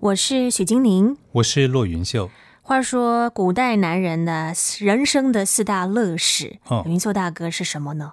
[0.00, 2.30] 我是许金玲，我是骆云秀。
[2.62, 8.12] 话说，古代男人的人生的四大乐事，哦，云秀大哥是什么呢？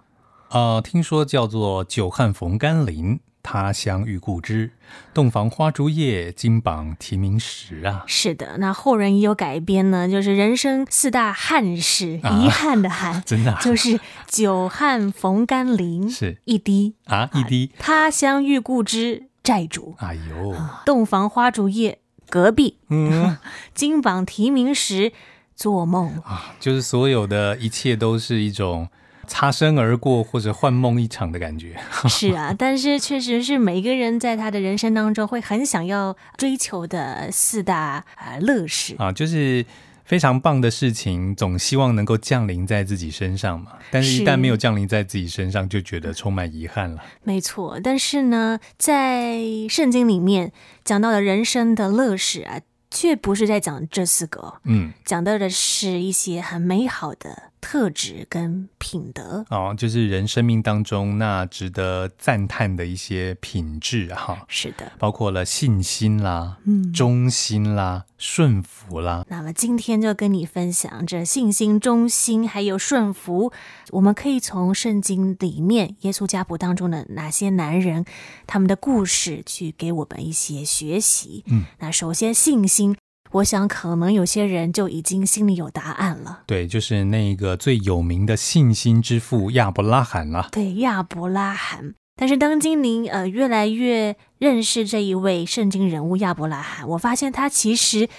[0.50, 3.22] 呃，听说叫做久旱逢甘霖。
[3.42, 4.72] 他乡遇故知，
[5.14, 8.04] 洞房花烛夜，金榜题名时啊！
[8.06, 13.98] 是的，那后人也有改编呢，就是人生四大憾事，啊、遗憾的憾， 真的、啊、就是
[14.28, 17.72] 久旱逢甘霖，是一滴啊，一滴。
[17.80, 19.96] 他乡遇故知，债主。
[20.00, 20.54] 哎呦，
[20.86, 22.00] 洞房花烛夜，
[22.30, 22.78] 隔壁。
[22.90, 23.38] 嗯，
[23.74, 25.14] 金榜题名时，
[25.56, 28.90] 做梦啊，就是所有的一切都是一种。
[29.30, 31.78] 擦身而过或者幻梦一场的感觉，
[32.08, 39.66] 是啊，但是确实是每个人在他的人生当中会很想要追求的四大呃乐事啊，就是
[40.08, 43.74] 非常棒的事情，总希望能够降临在自己身上嘛。
[43.92, 47.04] 但是，一旦没有降临在自己身上，就觉得充满遗憾了。
[47.24, 49.38] 没错，但是呢，在
[49.70, 50.54] 圣经里面
[50.86, 57.52] 讲到的人生的乐事啊，却不是在讲这四个，嗯，讲到的是一些很美好的。
[57.60, 64.46] 特质跟品德哦，就是人生命当中那值得赞叹的一些品质哈。
[64.48, 69.26] 是的，包括了信心啦、嗯，忠心啦、顺服啦。
[69.30, 73.52] 那么今天就跟你分享这信心、忠心还有顺服，
[73.92, 78.06] 我们可以从圣经里面耶稣家谱当中的哪些男人
[78.46, 81.44] 他们的故事去给我们一些学习。
[81.48, 82.96] 嗯，那首先信心。
[83.32, 86.44] 我想，可能有些人就已经心里有答案了。
[86.46, 90.50] 对，就是那个最有名的信心之父亚伯拉罕了。
[90.52, 91.94] 对，亚伯拉罕。
[92.16, 98.10] 但是当今您呃越来越认识这一位圣经人物亚伯拉罕，我发现他其实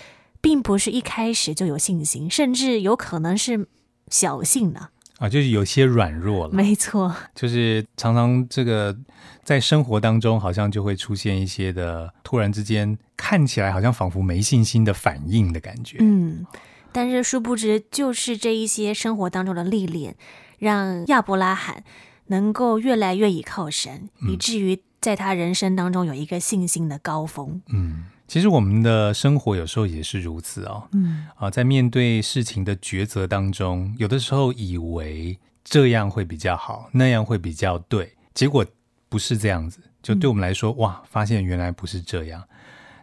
[0.41, 3.67] 并不是一开始就有信心，甚至有可能是
[4.09, 4.91] 小信呢。
[5.19, 6.53] 啊，就是有些软弱了。
[6.53, 8.97] 没错，就是常常这个
[9.43, 15.99] 在生活当中，好像就会出现一些的突然之间看起来好像仿佛没信心的反应的感觉。
[16.01, 16.47] 嗯，
[16.93, 20.15] 但是殊不知，就是这一些生活当中的历练，
[20.59, 21.83] 让亚伯拉罕
[22.29, 27.61] 能够越来越倚靠神，嗯，以至于在他人生当中有一个信心的高峰。
[27.73, 28.05] 嗯。
[28.29, 38.65] 其实我们的生活有时候也是如此哦，嗯啊，在面对事情的抉择当中，有的时候以为这样会比较好，那样会比较对，结果
[39.09, 39.81] 不是这样子。
[40.03, 42.45] 就对我们来说，嗯、哇，发现原来不是这样。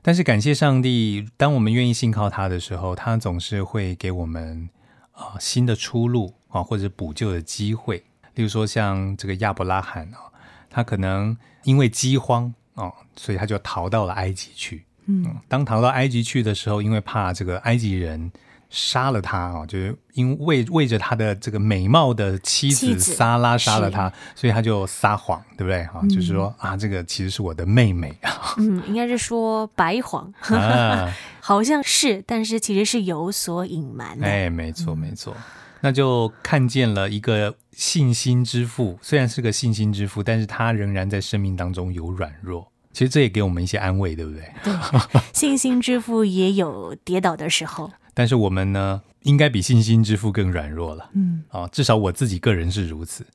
[0.04, 4.70] 但是感谢上帝，当我们愿意信靠他的时候，他总是会给我们
[5.12, 7.98] 啊新的出路啊，或者补救的机会。
[8.36, 10.30] 例如说，像这个亚伯拉罕啊，
[10.70, 14.86] 他可能因为饥荒啊，所以他就逃到了埃及去。
[15.08, 18.32] 嗯，当逃到埃及去的时候，因为怕这个埃及人
[18.70, 25.84] 杀了他啊，就是因为为着他的这个美貌的妻子撒拉杀了他，所以他就撒谎，对不对？
[25.86, 28.56] 哈、嗯，就是说啊，这个其实是我的妹妹啊。
[28.58, 34.26] 嗯，应该是说白谎，啊、 好像是，但是其实是有所隐瞒的。
[34.26, 35.36] 哎，没错，没错，
[35.82, 42.72] 那就看见了一个信心之父，虽然是个信心之父，但是他仍然在生命当中有软弱。
[42.96, 44.42] 其实这也给我们一些安慰，对不对？
[44.64, 47.92] 对，信心之父也有跌倒的时候。
[48.16, 51.10] 但是我们呢，应该比信心之父更软弱了。
[51.14, 53.28] 嗯，啊，至少我自己个人是如此。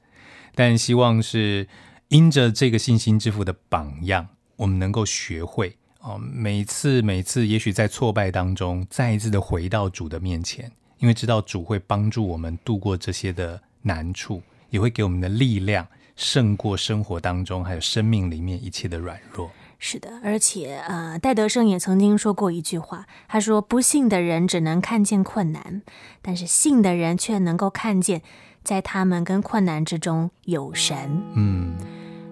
[0.54, 1.68] 但希望是
[2.08, 15.86] 因着这个信心之父的榜样，我们能够学会啊，每次每次，也许在挫败当中，再一次的回到主的面前，因为知道主会帮助我们度过这些的难处，也会给我们的力量。
[16.20, 19.50] 胜过生活当中还有生命里面一切的软弱。
[19.78, 25.80] 是的，而且呃，戴德生也曾经说过一句话，他说：“不信的人只能看见困难，
[26.20, 28.20] 但是信的人却能够看见，
[28.62, 31.72] 在他们跟困难之中有神。”嗯，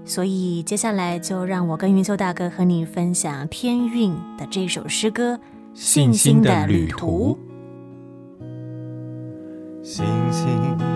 [0.04, 5.36] 所以接下来就让我跟云秀大哥和你分享天韵的这首诗歌
[5.72, 7.38] 《信心的旅途》。
[9.82, 10.46] 信心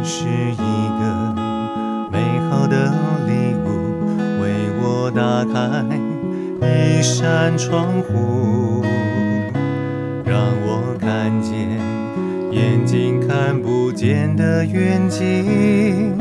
[0.05, 1.52] 是一个。
[2.13, 2.19] 美
[2.51, 2.93] 好的
[3.27, 3.67] 礼物，
[4.43, 5.83] 为我打开
[6.69, 8.85] 一扇窗户，
[10.25, 11.53] 让我看见
[12.51, 16.15] 眼睛看不见的远景，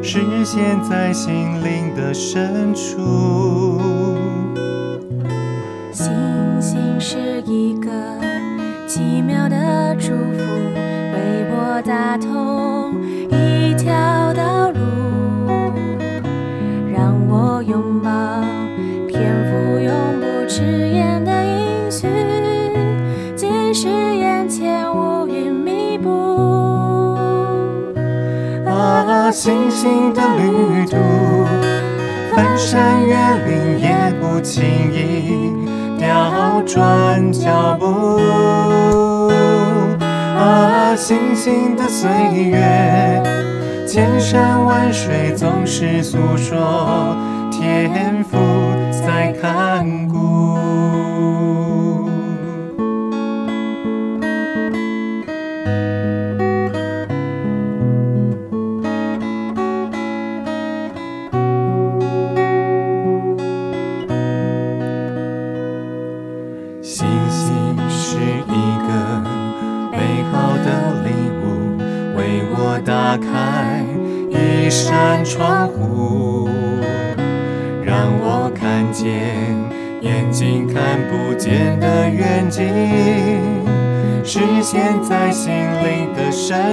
[0.00, 1.34] 实现在心
[1.64, 3.80] 灵的深处。
[5.92, 6.12] 星
[6.60, 7.90] 星是一个
[8.86, 10.38] 奇妙的祝福，
[11.12, 12.73] 为我打通
[29.34, 30.96] 星星的旅途，
[32.32, 35.50] 翻山越岭也不轻易，
[35.98, 38.20] 调转脚步。
[40.38, 42.08] 啊，星星的岁
[42.44, 43.20] 月，
[43.88, 47.16] 千山万水总是诉说，
[47.50, 48.38] 天赋
[48.92, 50.13] 在看。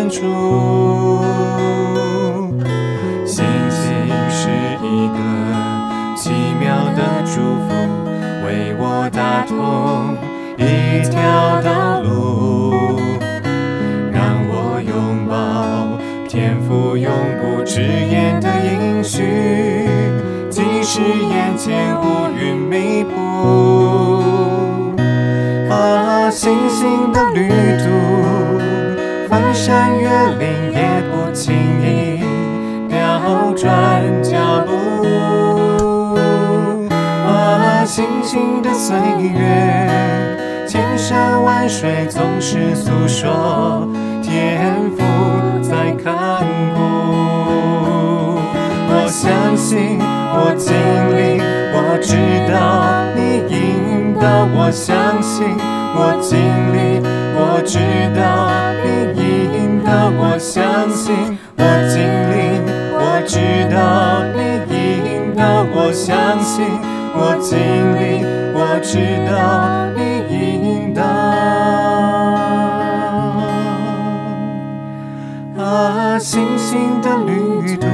[0.01, 1.21] 深处。
[3.23, 4.49] 星星是
[4.81, 5.15] 一个
[6.15, 6.65] 奇妙
[6.95, 7.69] 的祝福，
[8.43, 10.17] 为我打通
[10.57, 12.97] 一条道路。
[14.11, 19.21] 让我拥抱天赋永不迟延的应许，
[20.49, 20.99] 即使
[21.29, 23.11] 眼前乌云密布。
[25.71, 27.50] 啊，星星的旅，
[29.41, 30.07] 翻山越
[30.37, 32.21] 岭也不轻易
[32.87, 36.15] 调转脚步。
[37.25, 43.89] 啊，星星的岁月，千山万水总是诉说
[44.21, 45.01] 天赋。
[45.63, 46.45] 在看
[46.75, 46.79] 顾，
[48.89, 50.71] 我相信，我经
[51.17, 51.41] 历，
[51.73, 52.13] 我知
[52.51, 52.53] 道
[53.15, 54.21] 你引导。
[54.53, 55.47] 我相信，
[55.95, 56.37] 我经
[56.73, 57.01] 历，
[57.35, 57.79] 我知
[58.19, 58.21] 道
[58.83, 59.20] 你
[59.91, 60.09] 引导。
[60.17, 61.99] 我相信，我经
[62.31, 63.35] 历，我知
[63.69, 63.75] 道
[64.33, 64.39] 你
[65.03, 65.41] 引导。
[65.73, 66.65] 我相信，
[67.13, 67.57] 我经
[67.99, 68.23] 历，
[68.53, 68.95] 我知
[69.29, 69.31] 道
[69.95, 69.99] 你
[70.31, 71.01] 引导。
[76.19, 77.31] 星星的旅
[77.77, 77.87] 途，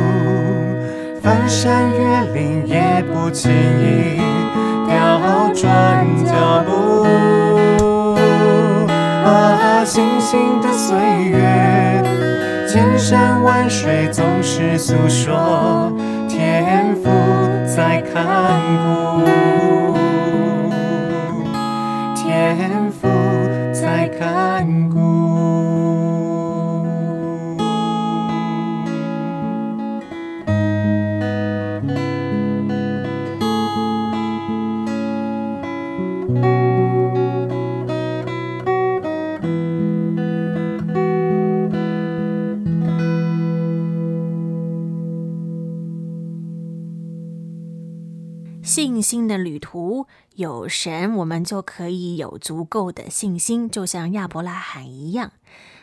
[1.21, 1.97] 翻山越
[2.33, 3.49] 岭也不轻
[3.79, 4.19] 易
[4.85, 4.93] 调
[5.53, 7.05] 转脚步。
[9.25, 11.26] 啊，星星的岁月，
[13.09, 15.89] 山万水总是诉说
[16.27, 17.09] 天赋
[17.65, 19.23] 在看顾，
[22.13, 23.07] 天赋
[23.71, 25.06] 在看顾。
[48.97, 50.07] 信心的旅途，
[50.37, 55.33] 有神，我们就可以有足够的信心，就像亚伯拉罕一样。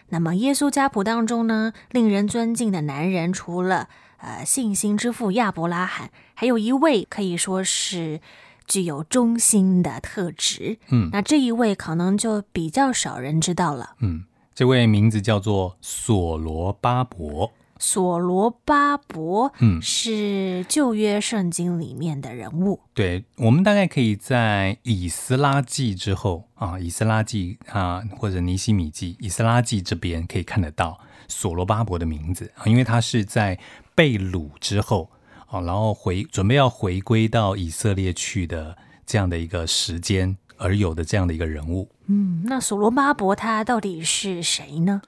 [0.09, 8.21] 那么，耶稣家谱当中呢，令人尊敬的男人，除了呃信心之父亚伯拉罕，还有一位可以说是
[8.67, 10.79] 具有忠心的特质。
[10.89, 13.95] 嗯，那这一位可能就比较少人知道了。
[14.01, 17.53] 嗯，这位名字叫做所罗巴伯。
[17.79, 22.81] 所罗巴伯，嗯，是旧约圣经里面的人物。
[22.95, 33.59] 对，我们大概可以在以斯拉记之后啊，以斯拉记啊，或者尼西米记、以斯拉记这边可以看得到所罗巴伯的名字啊，因为他是在
[33.95, 35.11] 被掳之后
[35.47, 41.91] 啊，然后回准备要回归到以色列去的这样的一个时间而有的这样的一个人物。
[42.07, 45.03] 嗯，那所罗巴伯他到底是谁呢？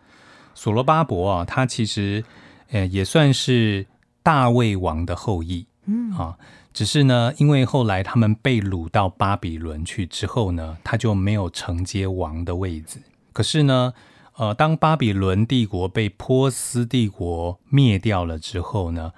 [0.53, 2.25] 所罗巴伯啊，他其实。
[2.71, 3.87] 呃，也算是
[4.23, 6.37] 大卫王的后裔，嗯啊，
[6.73, 13.01] 只是呢，因为后来他们被掳到巴比伦去之后呢，他就没有承接王的位置。
[13.33, 13.93] 可是呢，
[14.37, 19.13] 呃，当巴比伦帝国被波斯帝国灭掉了之后呢，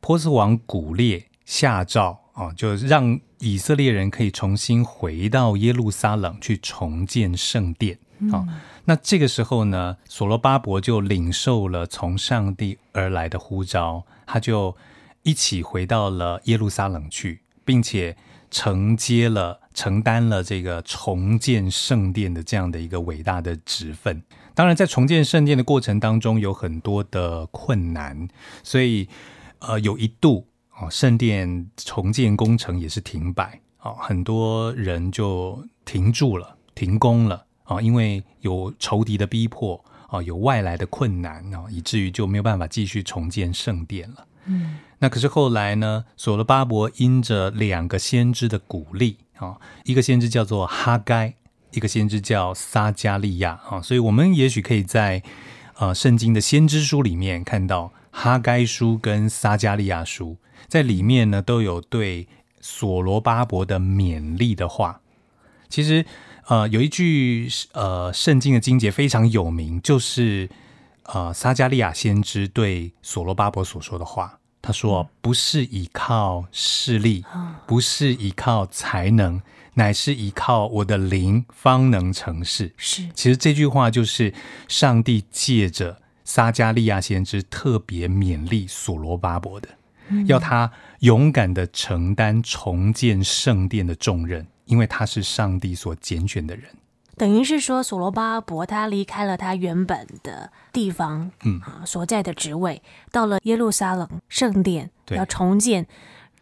[0.00, 7.98] 波斯王古列下诏啊，就让以色列人可以重新回到耶路撒冷去重建圣殿
[8.30, 8.44] 好。
[8.48, 8.54] 嗯
[8.88, 14.76] 那这个时候呢，所罗巴伯就领受了从上帝而来的呼召，他就
[15.24, 18.16] 一起回到了耶路撒冷去，并且
[18.48, 24.22] 承接了、承担了这个重建圣殿的这样的一个伟大的职分。
[24.54, 28.28] 当然，在重建圣殿的过程当中，有很多的困难，
[28.62, 29.08] 所以
[29.58, 30.46] 呃，有一度
[30.78, 37.45] 哦，圣殿重建工程也是停摆，哦，很多人就停住了、停工了。
[37.66, 44.26] 啊，因为有仇敌的逼迫啊，有外来的困难啊，以至于就没有办法继续重建圣殿了。
[44.46, 51.34] 嗯，那可是后来呢，所罗巴伯因着两个先知的鼓励啊，一个先知叫做哈该，
[51.72, 55.22] 一个先知叫撒加利亚啊，所以我们也许可以在
[55.78, 60.36] 呃圣经的先知书里面看到哈该书跟撒加利亚书，
[60.68, 62.28] 在里面呢都有对
[62.60, 65.00] 所罗巴伯的勉励的话。
[65.68, 66.06] 其实
[66.46, 70.48] 呃有一句呃圣经的经节非常有名，就是
[71.04, 74.38] 呃撒加利亚先知对所罗巴伯所说的话。
[74.62, 77.24] 他说：“不是依靠势力，
[77.68, 79.40] 不是依靠才能，
[79.74, 84.34] 乃是依靠我的灵，方能成事。”是，其实这句话就是
[84.66, 89.68] 上帝借着撒加利亚先知特别勉励所罗巴伯的，
[90.08, 96.64] 嗯、要他勇敢的承担重建圣殿的重任，因为他是上帝所拣选的人。
[97.16, 101.58] 等于是说，所罗巴伯他离开了他原本的地方，嗯。
[101.62, 105.86] 啊所在的职位，到了耶路撒冷圣殿要重建，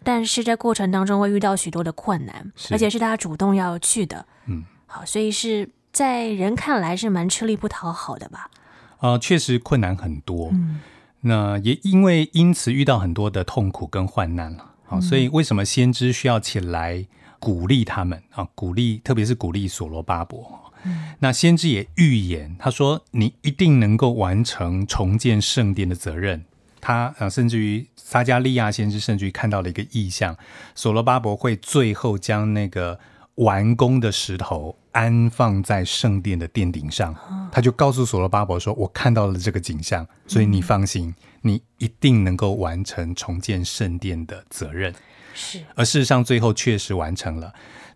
[0.03, 8.51] 但是在过程当中会遇到许多的困难，而且是他主动要去的，嗯，好，所以是在人看来是蛮吃力不讨好的吧？
[8.99, 10.81] 啊、呃，确实困难很多，嗯，
[11.21, 17.07] 那也因为因此遇到很多的痛苦跟患难了，好，所以为什么先知需要起来
[17.45, 18.49] 鼓励他们啊？
[18.55, 20.73] 鼓励，特别是鼓励所罗巴伯。
[21.19, 26.45] 那先知也预言，他说：“你一定能够完成重建圣殿的责任。”
[26.81, 30.37] 他啊，甚至于撒加利亚先知甚至于看到了一个意象，
[30.75, 32.99] 所罗巴伯会最后将那个
[33.37, 37.15] 完工的石头安放在圣殿的殿顶上。
[37.51, 44.95] 他就告诉所罗巴伯说：“我看到了这个景象，所以你放心，你一定能够完成重建圣殿的责任。”
[45.35, 47.53] 是，而事实上最后确实完成了。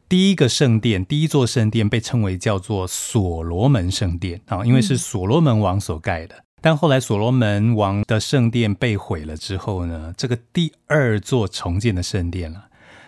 [0.09, 6.45] 第一个圣殿，第一座圣殿被称为叫做所罗门圣殿啊，因为是所罗门王所盖的。
[6.61, 12.65] 但后来所罗门王的圣殿被毁了之后呢，这个第二座重建的圣殿了，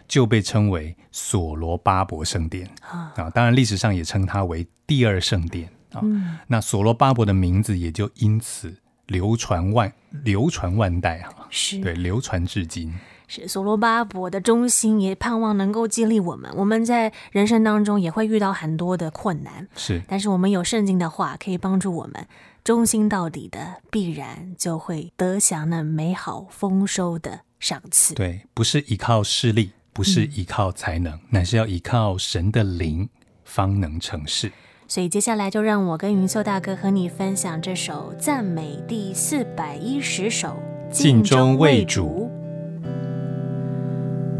[0.07, 3.31] 就被称为所罗巴伯圣殿啊。
[3.35, 6.03] 当然历史上也称它为第二圣殿啊。
[6.47, 9.91] 那所罗巴伯的名字也就因此流传万
[10.23, 12.95] 流传万代啊，是对，流传至今。
[13.31, 16.51] 是所罗巴伯的忠心，也盼望能够激励我们。
[16.57, 22.27] 我们在人生当中也会遇到很多的困难，是，但是我们有圣经的话可以帮助我们，
[22.65, 28.15] 忠心到底的，必然就会得享那美好丰收的赏赐。
[28.15, 33.09] 对，不是依靠势力，不是依靠才能，嗯、乃是要依靠神的灵，
[33.45, 34.51] 方能成事。
[34.89, 40.57] 所以接下来就让我跟云秀大哥和你分享这首赞美第四百一十首，
[40.91, 42.29] 尽忠为主。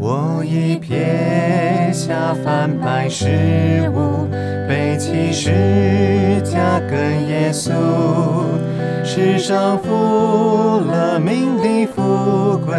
[0.03, 3.27] 我已撇下凡百事
[3.95, 4.27] 物，
[4.67, 7.71] 背起十架跟耶稣，
[9.05, 12.79] 世上富了名利富贵，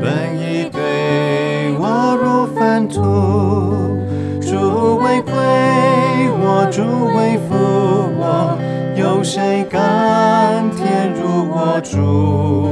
[0.00, 3.02] 本已对我如粪土。
[4.40, 5.32] 主为亏
[6.38, 6.82] 我，主
[7.16, 7.56] 为负
[8.20, 8.56] 我，
[8.94, 12.71] 有谁甘甜如我主？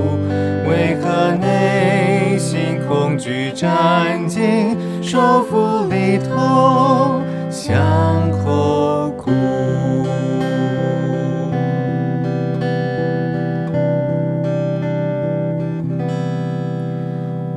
[3.60, 7.76] 恐惧战兢，手扶犁头向
[8.32, 9.30] 后哭？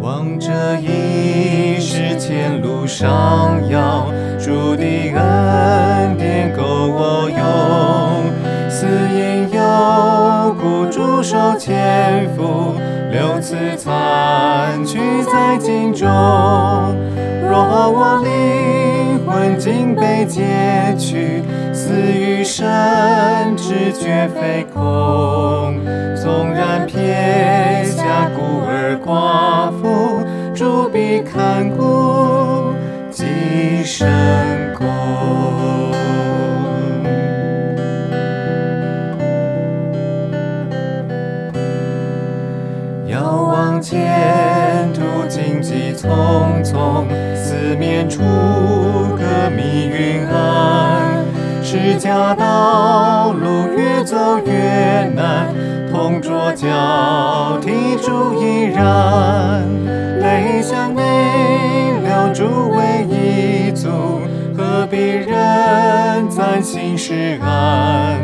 [0.01, 4.07] 望着一世前路上遥，
[4.37, 7.39] 主的恩典够我用，
[8.69, 9.61] 死荫幽
[10.59, 12.75] 谷，主手牵扶。
[13.13, 15.32] 六次残去在荆
[15.93, 16.09] 中，
[17.49, 17.59] 若
[17.91, 20.41] 我灵魂竟被劫
[20.97, 22.65] 去，死于神
[23.55, 25.79] 知绝非空。
[26.15, 30.23] 纵然撇下孤儿寡妇，
[30.55, 32.73] 主必看顾，
[33.11, 34.07] 极神
[46.03, 48.19] 匆匆，四面楚
[49.15, 51.23] 歌密云暗，
[51.63, 55.47] 十架道路越走越难，
[55.89, 59.63] 同桌交替主依然，
[60.19, 61.01] 泪向内
[62.03, 63.87] 流，主为一足，
[64.57, 68.19] 何必人赞心实安？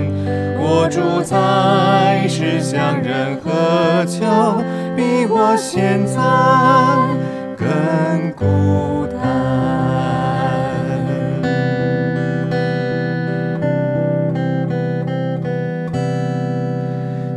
[0.60, 4.62] 我主在世，向人何求？
[4.98, 6.20] 比我现在
[7.60, 7.68] 更
[8.38, 9.20] 孤单，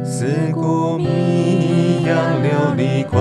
[0.04, 3.20] 四顾迷羊流离困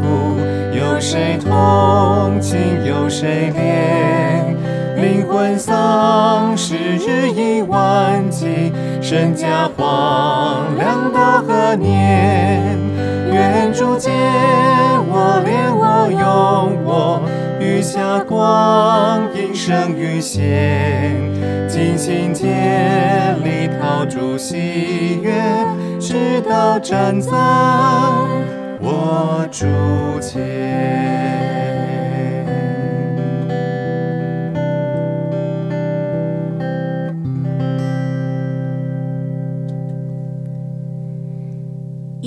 [0.00, 0.38] 苦，
[0.72, 2.58] 有谁同情？
[2.86, 4.56] 有谁怜？
[4.98, 12.78] 灵魂丧时日以万计，身家荒凉到何年？
[14.00, 17.20] 借我怜我用我
[17.60, 21.20] 余下光阴生于仙，
[21.68, 22.46] 尽心竭
[23.44, 25.34] 力陶铸喜悦，
[26.00, 27.30] 直到站在
[28.80, 29.66] 我主
[30.18, 31.59] 前。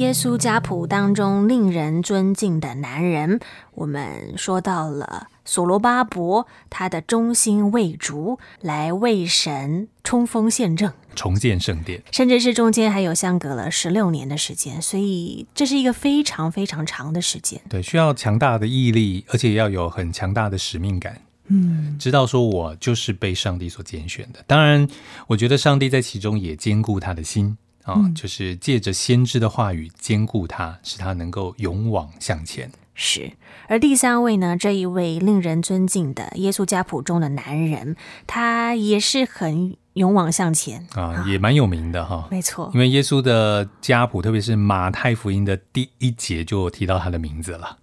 [0.03, 3.39] 耶稣家谱当中令人尊敬的男人，
[3.73, 17.61] 我们说到了所罗巴伯，他的忠心为主，来为神冲锋陷阵，重建圣殿，甚至是中间还有相隔了十六年的时间，所以这是一个非常非常长的时间。
[17.69, 21.21] 对，需要强大的毅力，而且要有很强大的使命感。
[21.47, 24.43] 嗯，知道说我就是被上帝所拣选的。
[24.45, 24.85] 当然，
[25.27, 27.57] 我觉得上帝在其中也兼顾他的心。
[27.83, 32.71] 啊、哦，就是借着先知的话语兼顾他，使他能够勇往向前。
[32.95, 33.31] 是，
[33.67, 37.95] 而第三位呢，这一位令人尊敬的耶稣家谱中的男人，
[38.27, 42.27] 他也是很勇往向前啊，也蛮有名的哈。
[42.29, 47.79] 没错，因为耶稣的家谱，特别是马太福音的第一节就提到他的名字了：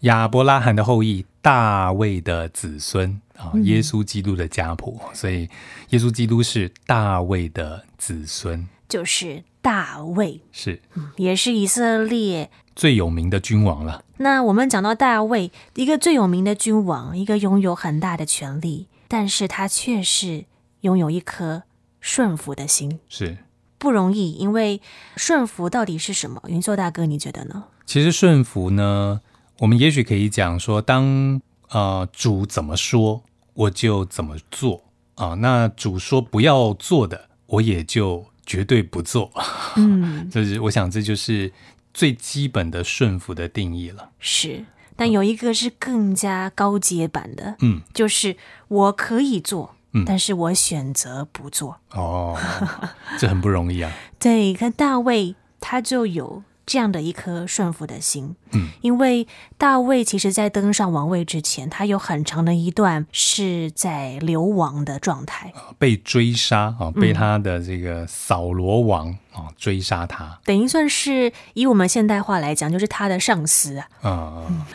[0.00, 5.00] 亚伯拉罕的后裔，大卫的子孙啊，耶稣基督的家谱。
[5.02, 5.50] 嗯、所以，
[5.88, 8.68] 耶稣基督是大卫的子孙。
[8.94, 10.80] 就是大卫，是，
[11.16, 14.04] 也是以色列最有名的君王了。
[14.18, 20.44] 那我们讲到大卫，一个最有名的君王，一个拥有很大的权力，但是他却是
[20.82, 21.64] 拥有一颗
[22.00, 23.38] 顺服的心，是
[23.76, 24.34] 不容易。
[24.34, 24.80] 因为
[25.16, 26.40] 顺服到底是什么？
[26.46, 27.64] 云秀大哥，你觉得呢？
[27.84, 29.22] 其实顺服呢，
[29.58, 33.24] 我们也许可以讲说，当呃主怎么说，
[33.54, 34.84] 我就怎么做
[35.16, 35.34] 啊、呃。
[35.34, 38.26] 那主说不要做的，我也就。
[38.46, 39.30] 绝对不做，
[39.76, 41.52] 嗯， 就是我想这就是
[41.92, 44.10] 最基本的顺服的定义了。
[44.18, 44.64] 是，
[44.96, 48.36] 但有一个是更加高阶版的，嗯，就是
[48.68, 51.80] 我可以做，嗯，但是我选择不做。
[51.92, 52.38] 哦，
[53.18, 53.92] 这很不容易啊。
[54.18, 56.42] 对，看大卫他就有。
[56.66, 59.26] 这样的一颗顺服的心，嗯，因为
[59.58, 74.10] 大卫其实，在登上王位之前，他有很长的一段是在流亡的状态，被追杀啊，被他的这个扫罗王啊追杀他，等于算是以我们现代话来讲，就是他的上司啊，啊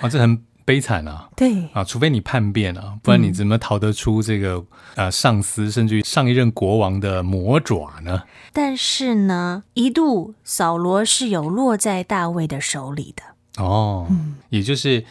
[0.02, 0.48] 啊，这很。
[0.69, 1.32] 悲惨啊！
[1.36, 8.21] 对啊，除非你叛变啊，不然你怎么逃得出这个、嗯、呃上司甚至于上一任国王的魔爪呢？
[8.53, 15.05] 但是呢，一度扫罗是有落在大卫的手里的哦，嗯、也就是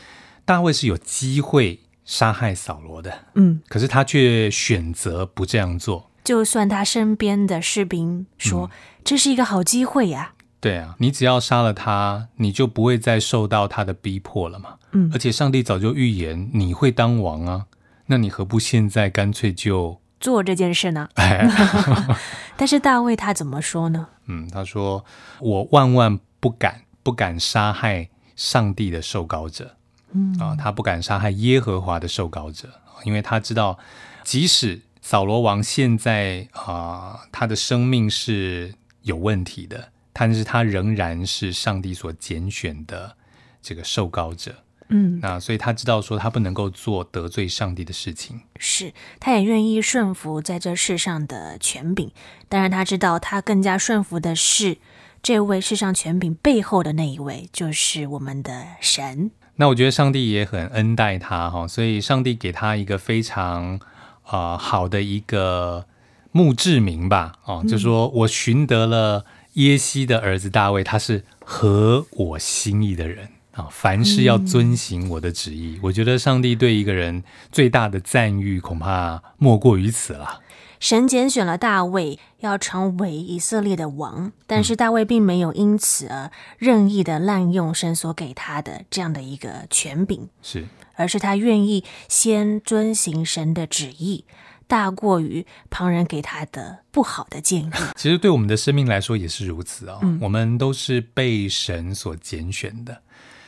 [0.44, 6.08] 大卫是有机会杀害扫罗的，嗯，可是他却选择不这样做。
[6.22, 8.70] 就算他身边的士兵说、嗯、
[9.02, 10.37] 这是一个好机会呀、啊。
[10.60, 14.74] 对啊，你只要杀了他，你就不会再受到他的逼迫了嘛。
[14.92, 17.66] 嗯，而且上帝早就预言你会当王啊，
[18.06, 21.08] 那你何不现在干脆就做这件事呢？
[22.56, 24.08] 但是大卫他怎么说呢？
[24.26, 25.04] 嗯，他说
[25.40, 29.76] ：“我万万不敢，不敢杀害上帝的受膏者。
[30.12, 32.68] 嗯啊，他不敢杀害耶和华的受膏者，
[33.04, 33.78] 因为他知道，
[34.24, 43.14] 即使扫罗王现在啊，他的生命是有问题的。”但是他仍然是上帝所拣选的
[43.62, 44.52] 这个受膏者，
[44.88, 52.10] 嗯，那所以他知道说他不能够做得罪上帝的事情，是，他也愿意顺服在这世上的权柄。
[52.48, 54.78] 当然，他知道他更加顺服的是
[55.22, 59.30] 这位世上权柄背后的那一位，就是我们的神。
[59.54, 63.76] 那我觉得上帝也很恩待他哈，所以上帝给他一个非常
[64.24, 65.86] 啊、呃、好的一个
[66.32, 69.24] 墓志铭吧，哦，就说我寻得了。
[69.58, 73.66] 耶西的儿子大卫，他是合我心意的人啊！
[73.70, 75.74] 凡事要遵行我的旨意。
[75.74, 80.40] 嗯、我觉得上帝对一个人最大的赞誉，恐怕莫过于此了。
[80.78, 94.24] 神拣选了大卫，要成为以色列的王，但是大卫并没有因此而任意的滥用神所给他的这样的一个权柄，是，而是他愿意先遵行神的旨意。
[94.68, 97.70] 大过于旁人给他的不好的建议。
[97.96, 99.98] 其实对我们的生命来说也是如此啊、哦。
[100.02, 103.02] 嗯、我们都是被神所拣选的，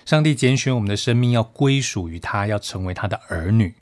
[0.04, 3.74] 上帝拣选我们的生命要归属于他，要成为他的儿女。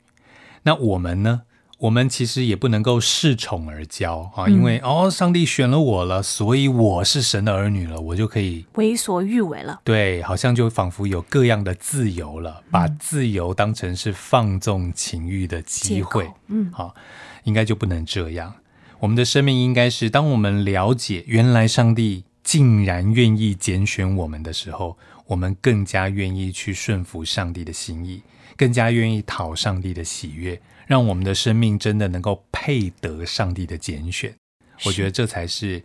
[0.63, 1.43] 那我们呢？
[1.79, 9.79] 我们其实也不能够恃宠而骄啊，因为、嗯、哦，上帝选了我了，所以我是神的儿女了，我就可以为所欲为了。
[9.85, 16.29] 对，好像就仿佛有各样的自由了，把自由当成是放纵情欲的机会。
[16.47, 16.93] 嗯，好。
[17.43, 18.55] 应该就不能这样。
[18.99, 24.97] 我们的生命应该是，当我们了解原来上帝竟然愿意拣选我们的时候，
[25.27, 28.21] 我们更加愿意去顺服上帝的心意，
[28.57, 34.33] 更加愿意讨上帝的喜悦，让我们的生命真的能够配得上帝的拣选。
[34.85, 35.81] 我觉得这才是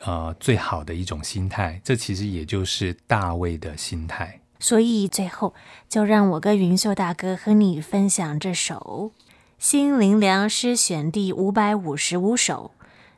[0.00, 1.80] 呃最好的一种心态。
[1.84, 4.40] 这其实也就是大卫的心态。
[4.60, 5.54] 所以最后，
[5.88, 9.12] 就让我跟云秀大哥和你分享这首。
[9.58, 12.70] 心灵良师选第五百五十五首，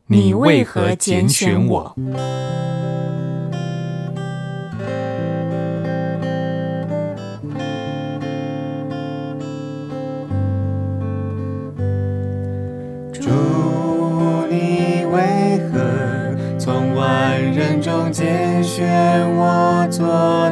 [0.06, 1.94] 你为何拣选我？
[13.12, 13.28] 主，
[14.48, 18.88] 你为何从万人中拣选
[19.36, 20.48] 我做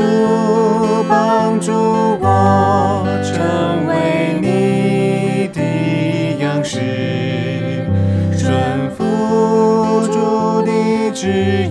[0.00, 3.92] 主帮助我成为
[4.40, 4.46] 你
[5.52, 5.60] 的
[6.42, 6.78] 样式，
[8.34, 9.04] 顺服
[10.10, 10.70] 主的
[11.12, 11.69] 旨意。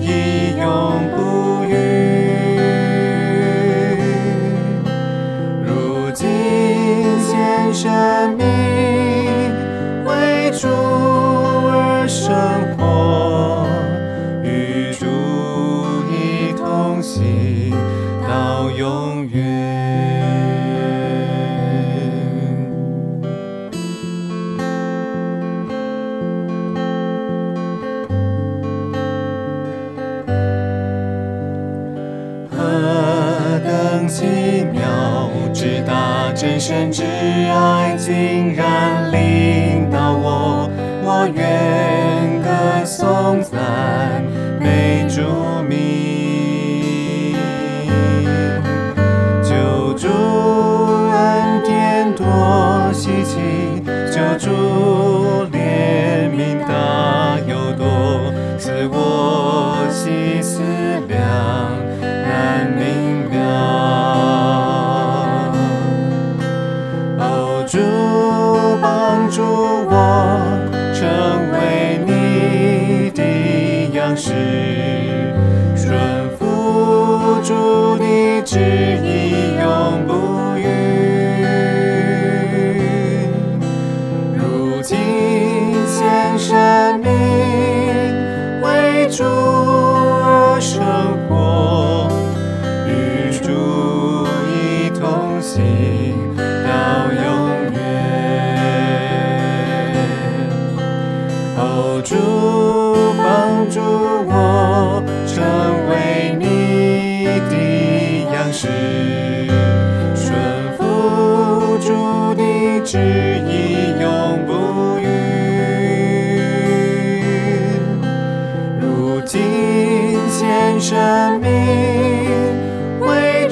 [34.10, 40.68] 奇妙，直达真神之爱，竟然领导我，
[41.04, 41.89] 我愿。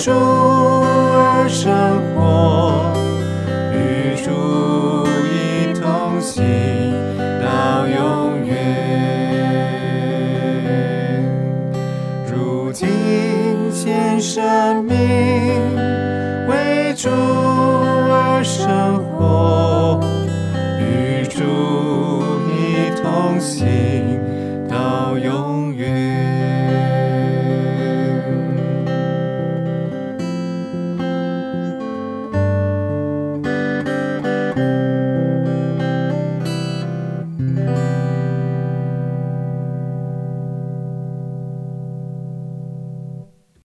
[0.08, 0.37] 心。